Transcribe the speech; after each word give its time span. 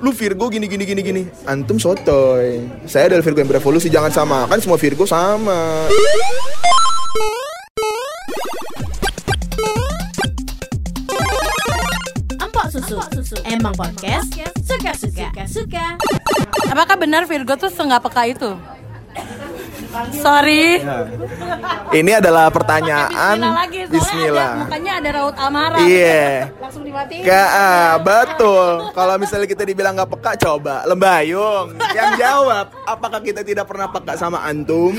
lu 0.00 0.16
Virgo 0.16 0.48
gini 0.48 0.64
gini 0.64 0.84
gini 0.88 1.00
gini 1.04 1.22
antum 1.44 1.76
sotoy 1.76 2.64
saya 2.88 3.12
adalah 3.12 3.20
Virgo 3.20 3.44
yang 3.44 3.50
berevolusi 3.52 3.92
jangan 3.92 4.08
sama 4.08 4.48
kan 4.48 4.56
semua 4.56 4.80
Virgo 4.80 5.04
sama 5.04 5.88
Empok 12.40 12.66
susu. 12.72 12.96
Emang 13.44 13.74
podcast 13.76 14.30
suka-suka. 14.62 15.28
Suka. 15.46 15.86
Apakah 16.70 16.96
benar 16.96 17.26
Virgo 17.26 17.58
tuh 17.58 17.70
senggak 17.70 18.02
peka 18.06 18.22
itu? 18.30 18.50
Sorry. 20.14 20.78
ini 21.90 22.12
adalah 22.14 22.46
pertanyaan 22.54 23.34
Bismillah 23.34 23.54
lagi. 23.58 23.80
Bismillah 23.90 24.50
ada, 24.54 24.62
mukanya 24.62 24.92
ada 25.02 25.08
raut 25.18 25.36
amarah. 25.36 25.78
iya 25.82 26.54
Langsung 26.62 26.84
dimatiin. 26.86 27.26
Gak, 27.26 27.48
ah, 27.50 27.92
betul. 27.98 28.94
Kalau 28.94 29.14
misalnya 29.18 29.48
kita 29.50 29.62
dibilang 29.66 29.98
nggak 29.98 30.10
peka, 30.14 30.32
coba 30.38 30.86
Lembayung 30.86 31.74
yang 31.90 32.14
jawab. 32.14 32.70
Apakah 32.86 33.18
kita 33.18 33.42
tidak 33.42 33.66
pernah 33.66 33.90
peka 33.90 34.14
sama 34.14 34.46
antum? 34.46 34.94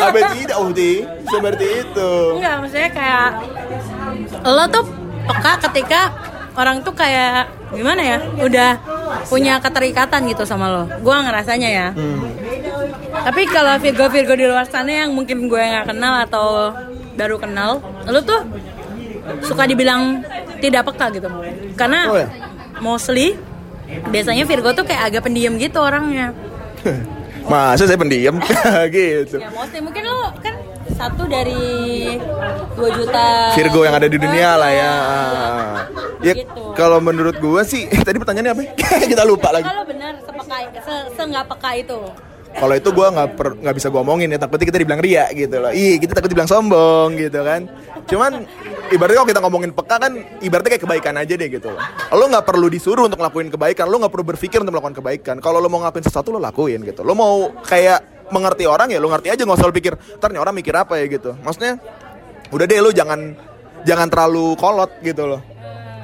Apa 0.00 0.32
tidak, 0.32 0.56
Uhti? 0.56 1.04
Seperti 1.28 1.66
itu. 1.84 2.12
Enggak, 2.40 2.54
maksudnya 2.64 2.90
kayak 2.90 3.28
lo 4.48 4.64
tuh 4.72 4.84
peka 5.28 5.52
ketika 5.68 6.00
orang 6.56 6.80
tuh 6.80 6.96
kayak 6.96 7.52
gimana 7.76 8.02
ya? 8.02 8.18
Udah 8.40 8.70
punya 9.28 9.60
keterikatan 9.60 10.26
gitu 10.32 10.48
sama 10.48 10.66
lo. 10.72 10.84
Gua 11.04 11.22
ngerasanya 11.22 11.68
ya. 11.68 11.88
Tapi 13.20 13.42
kalau 13.46 13.74
Virgo-Virgo 13.76 14.34
di 14.34 14.46
luar 14.48 14.64
sana 14.64 15.04
yang 15.04 15.12
mungkin 15.12 15.44
gue 15.46 15.60
nggak 15.60 15.92
kenal 15.92 16.14
atau 16.24 16.46
baru 17.14 17.36
kenal, 17.36 17.84
lo 18.08 18.20
tuh 18.24 18.40
suka 19.44 19.68
dibilang 19.68 20.24
tidak 20.58 20.88
peka 20.88 21.12
gitu. 21.12 21.28
Karena 21.76 22.08
Oh 22.08 22.16
ya? 22.16 22.28
mostly 22.80 23.36
biasanya 24.08 24.48
Virgo 24.48 24.72
tuh 24.72 24.88
kayak 24.88 25.12
agak 25.12 25.22
pendiam 25.28 25.54
gitu 25.56 25.78
orangnya. 25.78 26.32
Masa 27.50 27.88
saya 27.88 27.98
pendiam 27.98 28.36
gitu. 28.94 29.36
Ya 29.40 29.48
mostly 29.52 29.80
mungkin 29.80 30.04
lo 30.04 30.32
kan 30.40 30.54
satu 30.96 31.24
dari 31.28 32.16
2 32.76 32.98
juta 32.98 33.26
Virgo 33.56 33.80
yang 33.84 33.96
ada 33.96 34.08
di 34.08 34.18
dunia 34.20 34.56
lah 34.56 34.70
ya. 34.72 34.92
Ya 36.20 36.32
Gitu. 36.36 36.76
kalau 36.76 37.00
menurut 37.00 37.36
gua 37.40 37.64
sih 37.64 37.88
tadi 38.06 38.16
pertanyaannya 38.20 38.52
apa? 38.52 38.62
Kita 39.08 39.24
lupa 39.24 39.52
lagi. 39.52 39.64
Kalau 39.64 39.84
benar 39.88 40.12
sepeka 40.20 40.56
se, 40.84 40.94
se 41.16 41.22
peka 41.24 41.70
itu. 41.76 42.00
Kalau 42.50 42.74
itu 42.74 42.90
gua 42.90 43.14
nggak 43.14 43.28
nggak 43.62 43.74
bisa 43.78 43.88
gua 43.88 44.02
omongin 44.02 44.28
ya 44.34 44.38
takutnya 44.42 44.66
kita 44.68 44.78
dibilang 44.82 45.00
ria 45.00 45.30
gitu 45.30 45.56
loh. 45.62 45.70
Ih 45.70 45.96
kita 46.02 46.18
takut 46.18 46.28
dibilang 46.28 46.50
sombong 46.50 47.14
gitu 47.16 47.40
kan. 47.46 47.70
Cuman 48.10 48.42
ibaratnya 48.90 49.18
kalau 49.22 49.30
kita 49.30 49.40
ngomongin 49.40 49.70
peka 49.70 49.96
kan 50.02 50.12
ibaratnya 50.42 50.70
kayak 50.76 50.84
kebaikan 50.84 51.14
aja 51.16 51.34
deh 51.38 51.48
gitu 51.48 51.68
loh. 51.70 51.80
Lo 52.16 52.24
nggak 52.26 52.44
perlu 52.44 52.66
disuruh 52.66 53.06
untuk 53.06 53.22
ngelakuin 53.22 53.48
kebaikan, 53.54 53.86
lo 53.86 54.02
nggak 54.02 54.12
perlu 54.12 54.26
berpikir 54.34 54.58
untuk 54.60 54.74
melakukan 54.76 54.96
kebaikan. 54.98 55.36
Kalau 55.38 55.62
lo 55.62 55.70
mau 55.70 55.80
ngelakuin 55.80 56.04
sesuatu 56.04 56.34
lo 56.34 56.42
lakuin 56.42 56.82
gitu. 56.82 57.06
Lo 57.06 57.14
mau 57.14 57.54
kayak 57.64 58.28
mengerti 58.34 58.66
orang 58.66 58.90
ya 58.90 58.98
lo 58.98 59.10
ngerti 59.10 59.28
aja 59.30 59.42
nggak 59.46 59.58
usah 59.58 59.68
lo 59.70 59.74
pikir. 59.74 59.94
Ntar 60.18 60.34
orang 60.34 60.54
mikir 60.54 60.74
apa 60.74 60.98
ya 60.98 61.06
gitu. 61.06 61.38
Maksudnya 61.40 61.78
udah 62.50 62.66
deh 62.66 62.78
lo 62.82 62.90
jangan 62.90 63.20
jangan 63.86 64.08
terlalu 64.10 64.58
kolot 64.58 64.90
gitu 65.00 65.24
loh. 65.24 65.40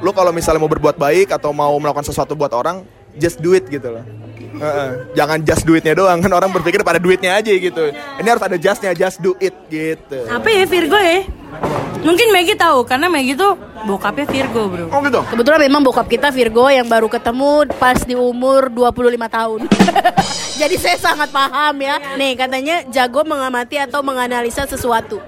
Lo 0.00 0.12
kalau 0.12 0.30
misalnya 0.32 0.60
mau 0.60 0.70
berbuat 0.70 0.96
baik 1.00 1.32
atau 1.32 1.50
mau 1.56 1.72
melakukan 1.80 2.04
sesuatu 2.04 2.36
buat 2.36 2.52
orang, 2.52 2.84
just 3.16 3.40
do 3.40 3.56
it 3.56 3.64
gitu 3.68 3.92
loh. 3.92 4.04
Heeh. 4.54 4.90
jangan 5.18 5.38
just 5.42 5.66
duitnya 5.66 5.96
doang 5.98 6.22
kan 6.22 6.32
orang 6.32 6.50
berpikir 6.54 6.80
pada 6.86 7.02
duitnya 7.02 7.38
aja 7.38 7.50
gitu. 7.50 7.90
Ini 7.92 8.28
harus 8.28 8.44
ada 8.44 8.56
justnya 8.60 8.92
just 8.94 9.18
do 9.18 9.34
it 9.42 9.54
gitu. 9.66 10.26
Apa 10.30 10.48
ya 10.48 10.64
Virgo 10.68 10.98
ya? 10.98 11.26
Mungkin 12.06 12.30
Maggie 12.30 12.54
tahu 12.54 12.86
karena 12.86 13.10
Maggie 13.10 13.34
tuh 13.34 13.58
bokapnya 13.82 14.26
Virgo, 14.30 14.70
Bro. 14.70 14.86
Oh 14.94 15.00
gitu. 15.02 15.20
Kebetulan 15.26 15.58
memang 15.66 15.82
bokap 15.82 16.06
kita 16.06 16.30
Virgo 16.30 16.70
yang 16.70 16.86
baru 16.86 17.10
ketemu 17.10 17.66
pas 17.82 17.98
di 17.98 18.14
umur 18.14 18.70
25 18.70 19.10
tahun. 19.26 19.60
Jadi 20.60 20.74
saya 20.78 20.96
sangat 21.02 21.34
paham 21.34 21.74
ya. 21.82 21.98
Nih 22.14 22.38
katanya 22.38 22.86
jago 22.94 23.26
mengamati 23.26 23.76
atau 23.82 24.06
menganalisa 24.06 24.70
sesuatu. 24.70 25.18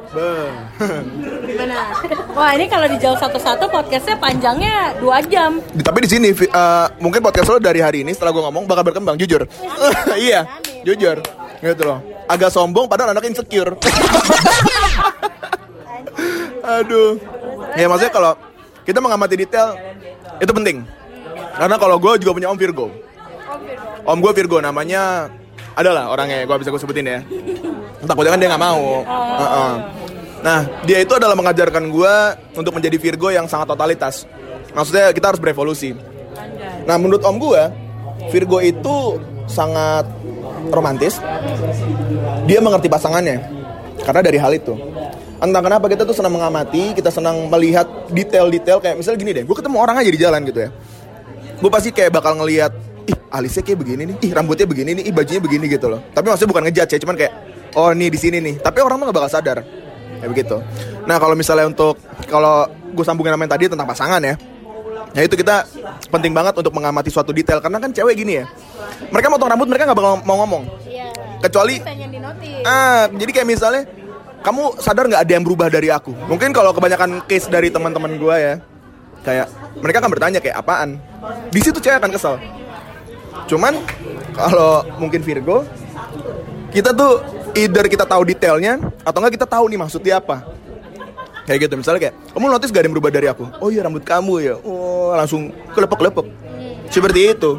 Gimana? 1.44 1.98
Wah, 2.32 2.54
ini 2.54 2.70
kalau 2.70 2.86
dijawab 2.86 3.18
satu-satu 3.26 3.66
podcastnya 3.68 4.14
panjangnya 4.16 4.94
2 5.02 5.32
jam. 5.32 5.58
Tapi 5.74 5.98
di 6.06 6.08
sini 6.08 6.28
eh, 6.30 6.86
mungkin 7.02 7.20
podcast 7.26 7.50
lo 7.50 7.58
dari 7.58 7.82
hari 7.82 8.06
ini 8.06 8.14
setelah 8.14 8.30
gue 8.30 8.42
ngomong 8.46 8.64
bakal 8.70 8.86
berkembang 8.86 9.18
jujur. 9.18 9.44
iya, 10.14 10.46
jujur. 10.86 11.20
Gitu 11.58 11.82
loh. 11.82 11.98
Agak 12.30 12.54
sombong 12.54 12.86
padahal 12.86 13.18
anak 13.18 13.26
insecure. 13.26 13.74
Aduh. 16.68 17.16
Ya 17.76 17.88
maksudnya 17.88 18.12
kalau 18.12 18.32
kita 18.84 18.98
mengamati 19.00 19.34
detail 19.40 19.76
itu 20.40 20.52
penting. 20.52 20.84
Karena 21.56 21.76
kalau 21.80 21.96
gue 21.98 22.12
juga 22.20 22.32
punya 22.36 22.48
om 22.52 22.58
Virgo. 22.58 22.92
Om 24.04 24.18
gue 24.20 24.32
Virgo 24.36 24.60
namanya 24.60 25.32
adalah 25.74 26.10
orangnya 26.12 26.44
gue 26.44 26.56
bisa 26.60 26.70
gue 26.70 26.80
sebutin 26.80 27.06
ya. 27.06 27.20
Takutnya 28.04 28.32
kan 28.36 28.40
dia 28.40 28.48
nggak 28.52 28.62
mau. 28.62 29.02
Heeh. 29.08 29.72
Nah 30.38 30.60
dia 30.86 30.98
itu 31.02 31.12
adalah 31.18 31.34
mengajarkan 31.34 31.90
gue 31.90 32.14
untuk 32.54 32.72
menjadi 32.76 32.96
Virgo 33.00 33.28
yang 33.32 33.50
sangat 33.50 33.74
totalitas. 33.74 34.28
Maksudnya 34.76 35.10
kita 35.10 35.34
harus 35.34 35.40
berevolusi. 35.42 35.96
Nah 36.86 36.96
menurut 37.00 37.24
om 37.26 37.36
gue 37.40 37.62
Virgo 38.30 38.62
itu 38.62 39.18
sangat 39.48 40.06
romantis. 40.70 41.18
Dia 42.44 42.60
mengerti 42.62 42.86
pasangannya 42.86 43.40
karena 44.04 44.20
dari 44.22 44.38
hal 44.38 44.52
itu. 44.54 44.76
Entah 45.38 45.62
kenapa 45.62 45.86
kita 45.86 46.02
tuh 46.02 46.16
senang 46.18 46.34
mengamati, 46.34 46.98
kita 46.98 47.14
senang 47.14 47.46
melihat 47.46 47.86
detail-detail 48.10 48.82
kayak 48.82 48.98
misalnya 48.98 49.18
gini 49.22 49.30
deh, 49.30 49.44
gue 49.46 49.56
ketemu 49.56 49.76
orang 49.78 49.96
aja 50.02 50.10
di 50.10 50.18
jalan 50.18 50.40
gitu 50.42 50.66
ya. 50.66 50.70
Gue 51.62 51.70
pasti 51.70 51.94
kayak 51.94 52.10
bakal 52.10 52.34
ngelihat, 52.42 52.74
ih 53.06 53.16
alisnya 53.30 53.62
kayak 53.62 53.78
begini 53.78 54.02
nih, 54.10 54.16
ih 54.18 54.30
rambutnya 54.34 54.66
begini 54.66 54.90
nih, 54.98 55.04
ih 55.06 55.14
bajunya 55.14 55.38
begini 55.38 55.64
gitu 55.70 55.86
loh. 55.86 56.02
Tapi 56.10 56.26
maksudnya 56.26 56.50
bukan 56.50 56.62
ngejudge 56.66 56.92
ya, 56.94 56.98
cuman 56.98 57.14
kayak, 57.14 57.32
oh 57.78 57.90
nih 57.94 58.08
di 58.10 58.18
sini 58.18 58.38
nih. 58.42 58.54
Tapi 58.58 58.78
orang 58.82 58.98
tuh 58.98 59.06
gak 59.14 59.16
bakal 59.22 59.30
sadar, 59.30 59.58
kayak 60.18 60.30
begitu. 60.34 60.56
Nah 61.06 61.16
kalau 61.22 61.38
misalnya 61.38 61.70
untuk 61.70 62.02
kalau 62.26 62.66
gue 62.90 63.04
sambungin 63.06 63.30
sama 63.30 63.46
yang 63.46 63.52
tadi 63.54 63.64
tentang 63.70 63.86
pasangan 63.86 64.22
ya, 64.26 64.34
Ya 65.16 65.24
itu 65.24 65.34
kita 65.40 65.64
penting 66.12 66.36
banget 66.36 66.52
untuk 66.60 66.72
mengamati 66.74 67.08
suatu 67.08 67.32
detail 67.32 67.64
karena 67.64 67.80
kan 67.80 67.90
cewek 67.92 68.12
gini 68.18 68.42
ya. 68.42 68.46
Mereka 69.08 69.32
motong 69.32 69.48
rambut 69.48 69.68
mereka 69.70 69.88
nggak 69.88 69.98
bakal 69.98 70.12
mau 70.28 70.36
ngomong. 70.44 70.64
Iya. 70.84 71.08
Kecuali 71.38 71.80
ah 72.66 73.08
jadi 73.08 73.30
kayak 73.30 73.48
misalnya 73.48 73.82
kamu 74.42 74.78
sadar 74.78 75.04
nggak 75.10 75.22
ada 75.26 75.32
yang 75.32 75.44
berubah 75.44 75.68
dari 75.68 75.88
aku? 75.90 76.14
Mungkin 76.30 76.54
kalau 76.54 76.70
kebanyakan 76.72 77.26
case 77.26 77.50
dari 77.50 77.68
teman-teman 77.68 78.14
gua 78.16 78.36
ya 78.38 78.54
kayak 79.26 79.50
mereka 79.82 79.98
akan 80.00 80.10
bertanya 80.10 80.38
kayak 80.38 80.56
apaan? 80.62 80.98
Di 81.50 81.60
situ 81.60 81.78
cewek 81.82 81.98
akan 81.98 82.10
kesel. 82.14 82.34
Cuman 83.50 83.74
kalau 84.36 84.86
mungkin 85.02 85.20
Virgo 85.24 85.66
kita 86.70 86.92
tuh 86.92 87.24
either 87.56 87.86
kita 87.88 88.04
tahu 88.04 88.22
detailnya 88.28 88.78
atau 89.02 89.18
enggak 89.18 89.40
kita 89.40 89.46
tahu 89.48 89.64
nih 89.72 89.78
maksudnya 89.80 90.20
apa 90.20 90.44
kayak 91.48 91.64
gitu 91.64 91.74
misalnya 91.80 92.00
kayak 92.08 92.14
kamu 92.36 92.44
notice 92.52 92.68
gak 92.68 92.84
ada 92.84 92.86
yang 92.92 92.94
berubah 93.00 93.10
dari 93.10 93.26
aku 93.32 93.44
oh 93.64 93.68
iya 93.72 93.80
rambut 93.80 94.04
kamu 94.04 94.34
ya 94.44 94.54
oh 94.60 95.16
langsung 95.16 95.48
kelepek-kelepek 95.72 96.28
seperti 96.92 97.32
itu 97.32 97.56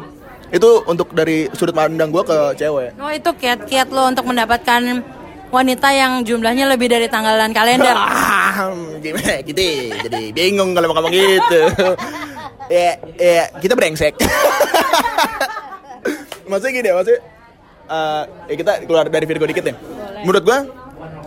itu 0.54 0.70
untuk 0.86 1.10
dari 1.10 1.50
sudut 1.54 1.74
pandang 1.74 2.10
gue 2.10 2.22
ke 2.22 2.38
cewek 2.58 2.94
Oh, 2.98 3.10
itu 3.10 3.30
kiat-kiat 3.34 3.90
lo 3.90 4.10
untuk 4.10 4.26
mendapatkan 4.26 5.02
wanita 5.50 5.88
yang 5.90 6.22
jumlahnya 6.22 6.70
lebih 6.70 6.86
dari 6.86 7.10
tanggalan 7.10 7.50
kalender. 7.50 7.94
ah 7.94 8.70
gimana 9.02 9.42
gitu 9.48 9.62
jadi 10.06 10.30
bingung 10.30 10.70
kalau 10.72 10.94
ngomong 10.94 11.12
gitu. 11.12 11.60
Ya 12.70 12.94
ya 13.18 13.50
kita 13.58 13.74
brengsek. 13.74 14.14
Maksudnya 16.50 16.70
gini 16.70 16.86
ya 16.86 16.94
maksudnya 16.94 17.18
eh, 17.90 18.22
ya 18.46 18.54
kita 18.62 18.72
keluar 18.86 19.10
dari 19.10 19.26
Virgo 19.26 19.42
dikit 19.42 19.66
nih. 19.66 19.74
Menurut 20.22 20.42
gue 20.46 20.58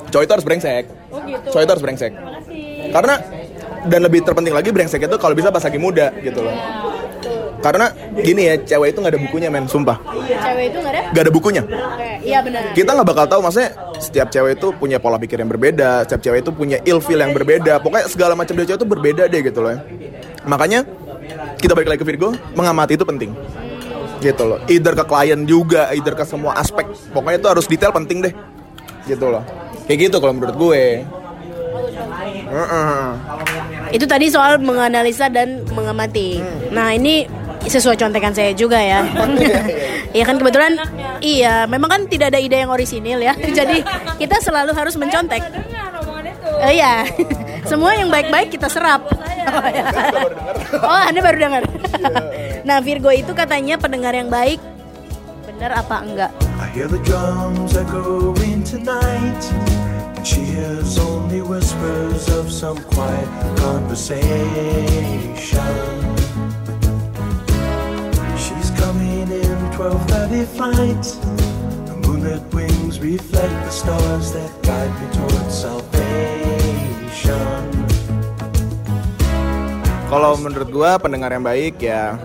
cowok 0.07 0.23
itu 0.23 0.33
harus 0.39 0.45
brengsek. 0.47 0.87
Cowok 1.51 1.63
itu 1.67 1.71
harus 1.75 1.83
brengsek. 1.83 2.15
Karena 2.95 3.19
dan 3.91 3.99
lebih 4.07 4.23
terpenting 4.23 4.55
lagi 4.55 4.71
brengsek 4.71 5.03
itu 5.03 5.19
kalau 5.19 5.35
bisa 5.35 5.51
pas 5.51 5.59
lagi 5.59 5.75
muda 5.75 6.15
gitu 6.23 6.47
loh. 6.47 6.55
Karena 7.59 7.91
gini 8.23 8.47
ya 8.47 8.55
cewek 8.63 8.95
itu 8.95 9.03
nggak 9.03 9.11
ada 9.11 9.21
bukunya 9.27 9.47
men 9.51 9.67
sumpah. 9.67 9.99
Cewek 10.23 10.71
itu 10.71 10.79
nggak 10.79 10.93
ada? 10.95 11.01
nggak 11.11 11.23
ada 11.27 11.31
bukunya. 11.31 11.63
Iya 12.23 12.39
benar. 12.39 12.71
kita 12.71 12.95
nggak 12.95 13.07
bakal 13.07 13.25
tahu 13.27 13.43
maksudnya 13.43 13.75
setiap 14.03 14.27
cewek 14.27 14.59
itu 14.59 14.75
punya 14.75 14.99
pola 14.99 15.15
pikir 15.15 15.39
yang 15.39 15.47
berbeda 15.47 16.03
setiap 16.03 16.21
cewek 16.21 16.43
itu 16.43 16.51
punya 16.51 16.77
ilfil 16.83 17.15
yang 17.15 17.31
berbeda. 17.31 17.79
Pokoknya 17.79 18.05
segala 18.11 18.33
macam 18.35 18.53
dari 18.53 18.67
cewek 18.67 18.79
itu 18.83 18.89
berbeda 18.89 19.23
deh 19.31 19.41
gitu 19.41 19.59
loh 19.63 19.71
ya. 19.73 19.79
makanya 20.43 20.83
kita 21.55 21.71
balik 21.71 21.95
lagi 21.95 21.99
ke 22.03 22.07
Virgo 22.07 22.35
mengamati 22.53 22.99
itu 22.99 23.07
penting. 23.07 23.31
Gitu 24.19 24.43
loh. 24.43 24.59
Either 24.67 24.93
ke 24.93 25.03
klien 25.07 25.39
juga 25.47 25.91
either 25.95 26.13
ke 26.13 26.27
semua 26.27 26.59
aspek. 26.59 26.83
Pokoknya 27.15 27.39
itu 27.39 27.49
harus 27.49 27.65
detail 27.65 27.95
penting 27.95 28.27
deh. 28.27 28.33
Gitu 29.07 29.23
loh. 29.23 29.43
Kayak 29.87 30.11
gitu 30.11 30.15
kalau 30.19 30.35
menurut 30.35 30.55
gue. 30.55 30.83
Heeh. 32.53 33.03
Itu 33.95 34.05
tadi 34.05 34.27
soal 34.27 34.59
menganalisa 34.59 35.27
dan 35.31 35.63
mengamati. 35.71 36.39
Nah 36.71 36.91
ini 36.95 37.27
sesuai 37.63 37.95
contekan 37.95 38.35
saya 38.35 38.51
juga 38.51 38.79
ya. 38.79 39.03
Iya 40.13 40.29
kan 40.29 40.37
kebetulan 40.37 40.77
iya 41.23 41.63
memang 41.65 41.87
kan 41.87 42.01
tidak 42.11 42.35
ada 42.35 42.39
ide 42.43 42.59
yang 42.59 42.69
orisinil 42.69 43.23
ya. 43.23 43.33
Jadi 43.39 43.79
kita 44.19 44.43
selalu 44.43 44.75
harus 44.75 44.99
mencontek. 44.99 45.41
Oh 46.43 46.71
iya. 46.71 47.07
Semua 47.71 47.95
yang 47.95 48.11
baik-baik 48.11 48.51
kita 48.51 48.67
serap. 48.67 49.07
Oh, 49.07 49.69
ya. 49.71 49.87
oh 50.87 51.01
Anda 51.07 51.19
baru 51.23 51.37
dengar. 51.39 51.63
Nah 52.67 52.83
Virgo 52.83 53.11
itu 53.11 53.31
katanya 53.31 53.79
pendengar 53.79 54.11
yang 54.11 54.27
baik. 54.27 54.59
Bener 55.47 55.71
apa 55.71 56.03
enggak? 56.03 56.31
I 56.59 56.67
hear 56.75 56.91
the 56.91 56.99
drums 57.07 57.75
echoing 57.75 58.63
tonight. 58.67 59.43
And 60.15 60.27
she 60.27 60.43
hears 60.43 60.99
only 60.99 61.41
whispers 61.41 62.27
of 62.35 62.51
some 62.51 62.77
quiet 62.91 63.29
conversation. 63.59 66.12
12:30 70.43 70.59
flight. 70.59 71.03
The 71.87 71.95
moonlit 72.03 72.43
wings 72.51 72.99
reflect 72.99 73.55
the 73.63 73.71
stars 73.71 74.35
that 74.35 74.51
guide 74.59 74.91
me 74.99 75.07
towards 75.15 75.55
salvation. 75.55 77.31
Kalau 80.11 80.35
menurut 80.37 80.69
gua 80.69 80.99
pendengar 80.99 81.31
yang 81.31 81.47
baik 81.47 81.79
ya. 81.79 82.19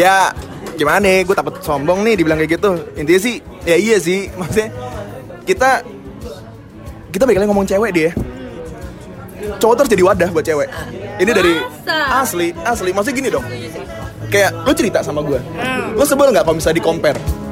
Ya 0.00 0.32
gimana 0.74 1.04
nih? 1.04 1.28
Gue 1.28 1.36
takut 1.36 1.60
sombong 1.62 2.02
nih 2.02 2.18
dibilang 2.18 2.40
kayak 2.40 2.56
gitu. 2.58 2.72
Intinya 2.96 3.20
sih 3.20 3.44
ya 3.68 3.76
iya 3.76 4.00
sih. 4.00 4.26
Maksudnya 4.40 4.72
kita 5.44 5.84
kita 7.12 7.28
balik 7.28 7.44
lagi 7.44 7.48
ngomong 7.52 7.68
cewek 7.68 7.92
dia. 7.94 8.10
Cowok 9.60 9.84
terus 9.84 9.92
jadi 9.92 10.02
wadah 10.08 10.32
buat 10.32 10.42
cewek. 10.42 10.72
Ini 11.20 11.30
dari 11.30 11.60
Masa? 11.60 12.26
asli 12.26 12.56
asli. 12.64 12.90
Maksudnya 12.96 13.16
gini 13.20 13.28
dong 13.28 13.44
kayak 14.34 14.50
lu 14.66 14.74
cerita 14.74 14.98
sama 14.98 15.22
gue 15.22 15.38
lu 15.94 16.02
sebel 16.02 16.34
nggak 16.34 16.42
kalau 16.42 16.58
misalnya 16.58 16.82
di 16.82 16.84
compare 16.84 17.43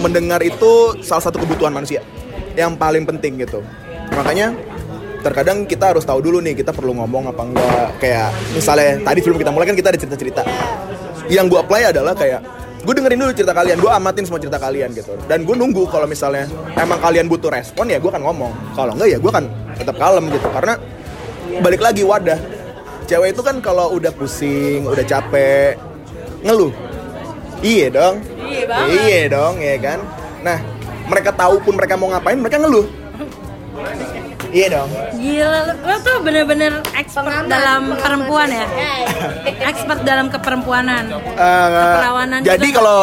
mendengar 0.00 0.40
itu 0.40 0.96
salah 1.04 1.22
satu 1.22 1.36
kebutuhan 1.38 1.70
manusia 1.70 2.00
yang 2.56 2.74
paling 2.74 3.04
penting 3.06 3.38
gitu. 3.38 3.60
Makanya 4.16 4.56
terkadang 5.20 5.68
kita 5.68 5.92
harus 5.94 6.02
tahu 6.02 6.24
dulu 6.24 6.40
nih 6.40 6.56
kita 6.56 6.72
perlu 6.72 6.96
ngomong 6.96 7.30
apa 7.30 7.42
enggak. 7.44 7.88
Kayak 8.00 8.28
misalnya 8.56 8.90
tadi 9.04 9.18
sebelum 9.20 9.38
kita 9.38 9.50
mulai 9.52 9.66
kan 9.68 9.76
kita 9.76 9.88
ada 9.92 9.98
cerita-cerita. 10.00 10.42
Yang 11.30 11.46
gue 11.54 11.58
apply 11.62 11.82
adalah 11.94 12.16
kayak 12.16 12.40
gue 12.80 12.94
dengerin 12.96 13.20
dulu 13.20 13.32
cerita 13.36 13.52
kalian 13.52 13.76
gue 13.76 13.92
amatin 13.92 14.24
semua 14.24 14.40
cerita 14.40 14.58
kalian 14.58 14.90
gitu. 14.96 15.14
Dan 15.28 15.44
gue 15.44 15.54
nunggu 15.54 15.86
kalau 15.92 16.08
misalnya 16.08 16.48
emang 16.74 16.98
kalian 16.98 17.28
butuh 17.30 17.52
respon 17.52 17.92
ya 17.92 18.00
gue 18.00 18.10
akan 18.10 18.24
ngomong. 18.24 18.52
Kalau 18.74 18.92
enggak 18.96 19.08
ya 19.14 19.18
gue 19.20 19.30
akan 19.30 19.44
tetap 19.78 19.96
kalem 20.00 20.24
gitu. 20.32 20.48
Karena 20.50 20.74
balik 21.60 21.80
lagi 21.84 22.02
wadah. 22.02 22.40
Cewek 23.06 23.34
itu 23.34 23.42
kan 23.42 23.58
kalau 23.58 23.94
udah 23.94 24.14
pusing 24.14 24.86
udah 24.86 25.04
capek 25.06 25.76
ngeluh. 26.42 26.72
Iya 27.60 27.92
dong 27.92 28.39
banget. 28.70 28.98
iya 29.02 29.20
dong 29.26 29.54
ya 29.58 29.76
kan? 29.76 29.98
Nah 30.40 30.58
mereka 31.06 31.30
tahu 31.34 31.58
pun 31.58 31.74
mereka 31.74 31.98
mau 31.98 32.08
ngapain 32.08 32.38
mereka 32.38 32.62
ngeluh. 32.62 32.86
Iya 34.50 34.66
dong. 34.72 34.90
Gila, 35.14 35.58
lo- 35.78 36.02
tuh 36.02 36.16
bener-bener 36.26 36.82
expert 36.94 37.46
dalam 37.46 37.94
perempuan 37.94 38.50
ya? 38.50 38.66
Expert 39.62 40.02
dalam 40.02 40.26
keperempuanan. 40.26 41.06
Eh, 41.38 41.66
Keperawanan 41.70 42.40
jadi 42.42 42.66
juga. 42.66 42.76
kalau 42.82 42.98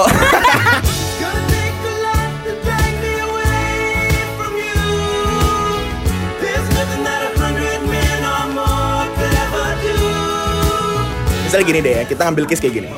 misalnya 11.45 11.65
gini 11.65 11.79
deh 11.79 11.93
ya 11.95 12.03
kita 12.03 12.21
ngambil 12.27 12.43
case 12.45 12.61
kayak 12.61 12.75
gini. 12.83 12.89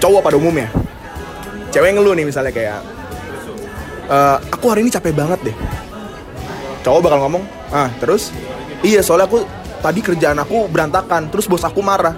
Cowok 0.00 0.20
pada 0.20 0.36
umumnya 0.36 0.68
cewek 1.74 1.90
ngeluh 1.98 2.14
nih 2.14 2.22
misalnya 2.22 2.54
kayak 2.54 2.78
"Eh, 4.06 4.36
aku 4.54 4.64
hari 4.70 4.86
ini 4.86 4.94
capek 4.94 5.10
banget 5.10 5.50
deh. 5.50 5.56
Cowok 6.86 7.00
bakal 7.02 7.18
ngomong 7.26 7.42
ah 7.74 7.90
terus? 7.98 8.30
Iya 8.86 9.02
soalnya 9.02 9.26
aku 9.26 9.42
tadi 9.82 9.98
kerjaan 9.98 10.38
aku 10.38 10.70
berantakan 10.70 11.26
terus 11.34 11.50
bos 11.50 11.66
aku 11.66 11.82
marah. 11.82 12.14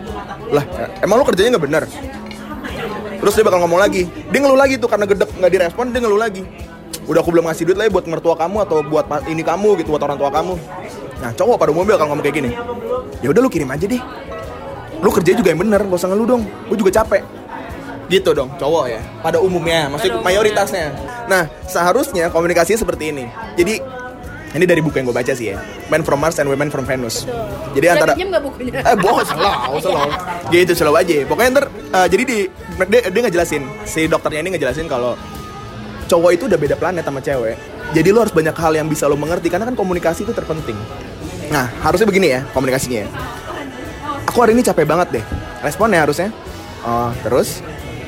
Lah 0.52 0.64
emang 1.00 1.16
lu 1.16 1.24
kerjanya 1.24 1.56
nggak 1.56 1.64
bener? 1.64 1.84
Terus 3.16 3.32
dia 3.32 3.44
bakal 3.48 3.64
ngomong 3.64 3.80
lagi 3.80 4.04
dia 4.04 4.38
ngeluh 4.44 4.60
lagi 4.60 4.76
tuh 4.76 4.92
karena 4.92 5.08
gedek 5.08 5.32
nggak 5.40 5.52
direspon 5.56 5.88
dia 5.88 6.04
ngeluh 6.04 6.20
lagi. 6.20 6.44
Udah 7.08 7.22
aku 7.22 7.32
belum 7.32 7.48
ngasih 7.48 7.64
duit 7.70 7.78
lagi 7.78 7.90
buat 7.94 8.04
mertua 8.10 8.34
kamu 8.36 8.66
atau 8.66 8.82
buat 8.82 9.06
ini 9.30 9.40
kamu 9.40 9.80
gitu 9.80 9.94
buat 9.94 10.04
orang 10.04 10.18
tua 10.20 10.28
kamu. 10.28 10.54
Nah 11.22 11.30
cowok 11.32 11.56
pada 11.56 11.70
umumnya 11.72 11.96
bakal 11.96 12.12
ngomong 12.12 12.24
kayak 12.28 12.36
gini 12.44 12.50
ya 13.24 13.32
udah 13.32 13.40
lu 13.40 13.48
kirim 13.48 13.70
aja 13.72 13.88
deh. 13.88 14.02
Lu 15.00 15.08
kerja 15.14 15.32
juga 15.38 15.48
yang 15.54 15.60
bener 15.62 15.80
gak 15.86 15.96
usah 15.96 16.10
ngeluh 16.10 16.26
dong. 16.26 16.42
Gue 16.66 16.76
juga 16.76 16.90
capek 17.00 17.22
gitu 18.06 18.30
dong 18.30 18.54
cowok 18.54 18.84
ya 18.86 19.00
pada 19.18 19.42
umumnya 19.42 19.90
maksudnya 19.90 20.22
mayoritasnya. 20.22 20.94
nah 21.26 21.50
seharusnya 21.66 22.30
komunikasinya 22.30 22.78
seperti 22.78 23.10
ini. 23.10 23.24
Jadi 23.58 23.82
ini 24.56 24.64
dari 24.64 24.80
buku 24.80 24.96
yang 24.96 25.10
gue 25.10 25.16
baca 25.16 25.32
sih 25.36 25.52
ya 25.52 25.60
Men 25.92 26.00
from 26.00 26.16
Mars 26.22 26.40
and 26.40 26.48
Women 26.48 26.72
from 26.72 26.88
Venus. 26.88 27.28
Jadi 27.76 27.86
Udah 27.90 27.94
antara 27.98 28.12
bukunya? 28.40 28.80
eh 28.80 28.96
bohong 28.96 29.26
salah 29.26 29.68
salah. 29.82 30.08
Gitu 30.48 30.72
selalu 30.72 30.96
aja. 31.02 31.14
Pokoknya 31.28 31.50
ntar 31.60 31.64
eh, 31.68 32.06
jadi 32.08 32.22
di 32.24 32.38
dia, 32.88 33.00
dia 33.10 33.20
ngejelasin 33.26 33.62
si 33.84 34.06
dokternya 34.08 34.40
ini 34.46 34.56
ngejelasin 34.56 34.86
kalau 34.88 35.18
cowok 36.06 36.30
itu 36.32 36.44
udah 36.48 36.58
beda 36.58 36.74
planet 36.78 37.04
sama 37.04 37.20
cewek. 37.20 37.58
Jadi 37.92 38.08
lo 38.10 38.22
harus 38.22 38.34
banyak 38.34 38.54
hal 38.56 38.72
yang 38.74 38.86
bisa 38.86 39.06
lo 39.10 39.18
mengerti 39.18 39.50
karena 39.50 39.66
kan 39.66 39.76
komunikasi 39.76 40.22
itu 40.24 40.32
terpenting. 40.32 40.78
Nah 41.50 41.68
harusnya 41.82 42.06
begini 42.08 42.38
ya 42.38 42.40
komunikasinya 42.54 43.04
ya. 43.04 43.08
Aku 44.26 44.38
hari 44.42 44.54
ini 44.56 44.62
capek 44.64 44.86
banget 44.88 45.20
deh. 45.20 45.24
Responnya 45.60 46.00
harusnya 46.06 46.30
oh 46.86 47.10
terus 47.26 47.60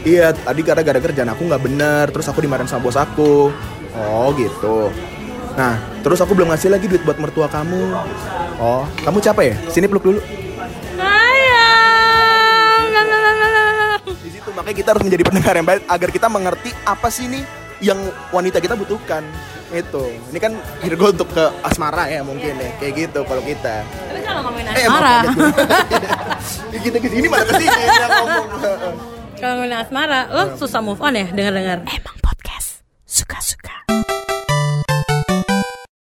iya 0.06 0.30
tadi 0.34 0.60
gara-gara 0.62 0.98
kerjaan 0.98 1.30
aku 1.32 1.42
nggak 1.46 1.62
bener 1.62 2.04
terus 2.12 2.26
aku 2.28 2.42
dimarahin 2.42 2.68
sama 2.70 2.82
bos 2.86 2.98
aku. 2.98 3.50
Oh 3.98 4.28
gitu. 4.36 4.92
Nah 5.58 5.80
terus 6.06 6.22
aku 6.22 6.34
belum 6.38 6.54
ngasih 6.54 6.70
lagi 6.70 6.86
duit 6.86 7.02
buat 7.02 7.18
mertua 7.18 7.50
kamu. 7.50 7.82
Oh 8.62 8.86
kamu 9.02 9.18
capek 9.22 9.54
ya? 9.54 9.56
Sini 9.70 9.86
peluk 9.90 10.04
dulu. 10.06 10.20
Sayang. 10.98 12.84
di 14.18 14.30
situ 14.34 14.50
makanya 14.54 14.76
kita 14.76 14.88
harus 14.94 15.02
menjadi 15.06 15.24
pendengar 15.26 15.54
yang 15.56 15.66
baik 15.66 15.82
agar 15.86 16.08
kita 16.10 16.26
mengerti 16.30 16.70
apa 16.84 17.08
sih 17.10 17.26
nih 17.30 17.44
yang 17.80 17.98
wanita 18.30 18.58
kita 18.62 18.74
butuhkan. 18.78 19.22
Itu 19.68 20.08
ini 20.32 20.38
kan 20.40 20.56
Virgo 20.80 21.12
untuk 21.12 21.28
ke 21.34 21.44
asmara 21.62 22.08
ya 22.08 22.22
mungkin 22.22 22.54
ya. 22.56 22.70
Kayak 22.80 22.92
gitu 23.08 23.20
kalau 23.26 23.42
kita. 23.42 23.82
Tapi 23.84 24.20
kalau 24.24 24.40
ngomongin 24.46 24.66
eh 24.72 24.84
asmara, 24.86 25.16
maaf, 25.26 25.26
kaget. 26.72 26.80
kita 26.82 26.96
ke 27.02 27.08
sini 27.10 27.26
malah 27.28 27.46
ke 27.46 27.54
sini 27.60 27.82
ngomong 28.08 28.46
kalau 29.38 29.62
ngomongin 29.62 29.78
asmara, 29.78 30.26
lo 30.34 30.58
susah 30.58 30.82
move 30.82 30.98
on 30.98 31.14
ya 31.14 31.26
dengar-dengar. 31.30 31.86
Emang 31.86 32.16
podcast 32.18 32.82
suka-suka. 33.06 33.67